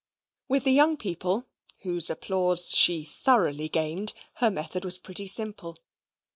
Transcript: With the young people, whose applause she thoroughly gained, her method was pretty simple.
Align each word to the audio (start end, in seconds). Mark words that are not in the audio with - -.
With 0.47 0.63
the 0.63 0.71
young 0.71 0.97
people, 0.97 1.45
whose 1.83 2.09
applause 2.09 2.71
she 2.71 3.03
thoroughly 3.03 3.69
gained, 3.69 4.13
her 4.37 4.49
method 4.49 4.83
was 4.83 4.97
pretty 4.97 5.27
simple. 5.27 5.77